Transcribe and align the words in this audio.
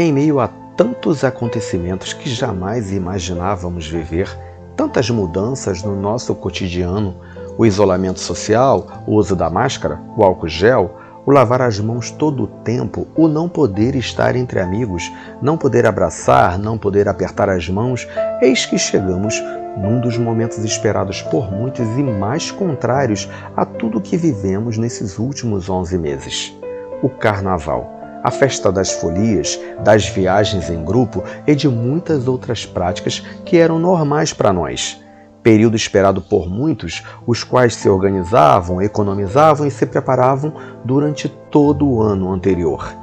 Em 0.00 0.14
meio 0.14 0.40
a 0.40 0.48
tantos 0.48 1.24
acontecimentos 1.24 2.14
que 2.14 2.30
jamais 2.30 2.90
imaginávamos 2.90 3.86
viver, 3.86 4.34
tantas 4.74 5.10
mudanças 5.10 5.82
no 5.82 5.94
nosso 5.94 6.34
cotidiano, 6.34 7.16
o 7.58 7.66
isolamento 7.66 8.18
social, 8.18 9.04
o 9.06 9.16
uso 9.16 9.36
da 9.36 9.50
máscara, 9.50 10.00
o 10.16 10.24
álcool 10.24 10.48
gel, 10.48 10.98
o 11.26 11.30
lavar 11.30 11.60
as 11.60 11.78
mãos 11.78 12.10
todo 12.10 12.44
o 12.44 12.46
tempo, 12.46 13.06
o 13.14 13.28
não 13.28 13.46
poder 13.46 13.94
estar 13.94 14.36
entre 14.36 14.58
amigos, 14.58 15.12
não 15.42 15.58
poder 15.58 15.84
abraçar, 15.84 16.58
não 16.58 16.78
poder 16.78 17.06
apertar 17.06 17.50
as 17.50 17.68
mãos, 17.68 18.08
eis 18.40 18.64
que 18.64 18.78
chegamos 18.78 19.38
num 19.76 20.00
dos 20.00 20.16
momentos 20.16 20.64
esperados 20.64 21.20
por 21.20 21.52
muitos 21.52 21.86
e 21.86 22.02
mais 22.02 22.50
contrários 22.50 23.28
a 23.54 23.66
tudo 23.66 24.00
que 24.00 24.16
vivemos 24.16 24.78
nesses 24.78 25.18
últimos 25.18 25.68
11 25.68 25.98
meses: 25.98 26.58
o 27.02 27.10
Carnaval 27.10 27.99
a 28.22 28.30
festa 28.30 28.70
das 28.70 28.92
folias, 28.92 29.58
das 29.82 30.06
viagens 30.08 30.70
em 30.70 30.84
grupo 30.84 31.22
e 31.46 31.54
de 31.54 31.68
muitas 31.68 32.28
outras 32.28 32.66
práticas 32.66 33.20
que 33.44 33.56
eram 33.56 33.78
normais 33.78 34.32
para 34.32 34.52
nós. 34.52 35.00
Período 35.42 35.74
esperado 35.74 36.20
por 36.20 36.48
muitos, 36.48 37.02
os 37.26 37.42
quais 37.42 37.74
se 37.74 37.88
organizavam, 37.88 38.82
economizavam 38.82 39.66
e 39.66 39.70
se 39.70 39.86
preparavam 39.86 40.52
durante 40.84 41.28
todo 41.50 41.88
o 41.88 42.02
ano 42.02 42.30
anterior. 42.30 42.94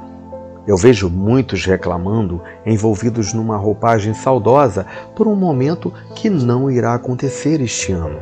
Eu 0.64 0.76
vejo 0.76 1.08
muitos 1.08 1.64
reclamando, 1.64 2.42
envolvidos 2.64 3.32
numa 3.32 3.56
roupagem 3.56 4.12
saudosa 4.12 4.86
por 5.16 5.26
um 5.26 5.34
momento 5.34 5.92
que 6.14 6.28
não 6.28 6.70
irá 6.70 6.94
acontecer 6.94 7.60
este 7.60 7.90
ano. 7.90 8.20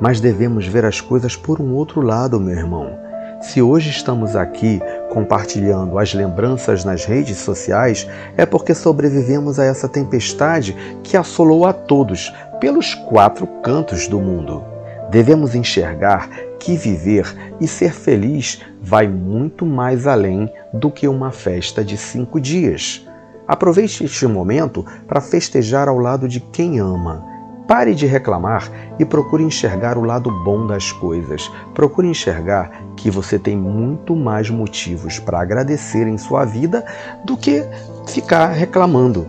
Mas 0.00 0.20
devemos 0.20 0.66
ver 0.66 0.84
as 0.84 1.00
coisas 1.00 1.36
por 1.36 1.60
um 1.60 1.74
outro 1.74 2.00
lado, 2.00 2.40
meu 2.40 2.54
irmão. 2.54 2.96
Se 3.40 3.60
hoje 3.60 3.90
estamos 3.90 4.36
aqui 4.36 4.80
compartilhando 5.12 5.98
as 5.98 6.14
lembranças 6.14 6.86
nas 6.86 7.04
redes 7.04 7.36
sociais, 7.36 8.08
é 8.34 8.46
porque 8.46 8.74
sobrevivemos 8.74 9.58
a 9.58 9.64
essa 9.66 9.86
tempestade 9.86 10.74
que 11.02 11.18
assolou 11.18 11.66
a 11.66 11.72
todos 11.74 12.32
pelos 12.58 12.94
quatro 12.94 13.46
cantos 13.62 14.08
do 14.08 14.18
mundo. 14.18 14.64
Devemos 15.10 15.54
enxergar 15.54 16.30
que 16.58 16.76
viver 16.76 17.26
e 17.60 17.68
ser 17.68 17.92
feliz 17.92 18.62
vai 18.80 19.06
muito 19.06 19.66
mais 19.66 20.06
além 20.06 20.50
do 20.72 20.90
que 20.90 21.06
uma 21.06 21.30
festa 21.30 21.84
de 21.84 21.98
cinco 21.98 22.40
dias. 22.40 23.06
Aproveite 23.46 24.04
este 24.04 24.26
momento 24.26 24.82
para 25.06 25.20
festejar 25.20 25.88
ao 25.88 25.98
lado 25.98 26.26
de 26.26 26.40
quem 26.40 26.80
ama 26.80 27.31
Pare 27.72 27.94
de 27.94 28.04
reclamar 28.04 28.70
e 28.98 29.04
procure 29.06 29.42
enxergar 29.42 29.96
o 29.96 30.04
lado 30.04 30.30
bom 30.44 30.66
das 30.66 30.92
coisas. 30.92 31.50
Procure 31.72 32.06
enxergar 32.06 32.70
que 32.94 33.10
você 33.10 33.38
tem 33.38 33.56
muito 33.56 34.14
mais 34.14 34.50
motivos 34.50 35.18
para 35.18 35.40
agradecer 35.40 36.06
em 36.06 36.18
sua 36.18 36.44
vida 36.44 36.84
do 37.24 37.34
que 37.34 37.64
ficar 38.06 38.48
reclamando. 38.48 39.26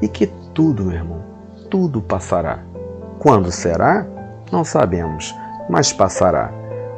E 0.00 0.08
que 0.08 0.26
tudo, 0.54 0.86
meu 0.86 0.94
irmão, 0.94 1.22
tudo 1.70 2.00
passará. 2.00 2.60
Quando 3.18 3.52
será? 3.52 4.06
Não 4.50 4.64
sabemos, 4.64 5.34
mas 5.68 5.92
passará. 5.92 6.50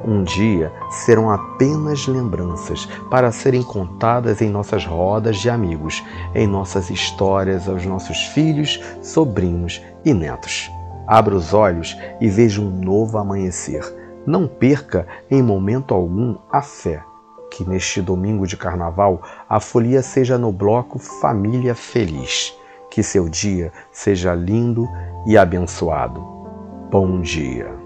Um 0.06 0.22
dia 0.22 0.70
serão 0.90 1.28
apenas 1.28 2.06
lembranças 2.06 2.86
para 3.10 3.32
serem 3.32 3.64
contadas 3.64 4.40
em 4.40 4.48
nossas 4.48 4.86
rodas 4.86 5.38
de 5.38 5.50
amigos, 5.50 6.04
em 6.36 6.46
nossas 6.46 6.88
histórias 6.88 7.68
aos 7.68 7.84
nossos 7.84 8.26
filhos, 8.26 8.80
sobrinhos 9.02 9.82
e 10.04 10.14
netos. 10.14 10.70
Abra 11.06 11.34
os 11.34 11.52
olhos 11.52 11.96
e 12.20 12.28
veja 12.28 12.60
um 12.60 12.70
novo 12.70 13.18
amanhecer. 13.18 13.82
Não 14.26 14.46
perca 14.46 15.06
em 15.30 15.42
momento 15.42 15.94
algum 15.94 16.36
a 16.50 16.62
fé. 16.62 17.02
Que 17.50 17.64
neste 17.64 18.00
domingo 18.00 18.46
de 18.46 18.56
carnaval 18.56 19.22
a 19.48 19.60
folia 19.60 20.02
seja 20.02 20.38
no 20.38 20.50
bloco 20.50 20.98
Família 20.98 21.74
Feliz. 21.74 22.56
Que 22.90 23.02
seu 23.02 23.28
dia 23.28 23.72
seja 23.92 24.34
lindo 24.34 24.88
e 25.26 25.36
abençoado. 25.36 26.20
Bom 26.90 27.20
dia. 27.20 27.83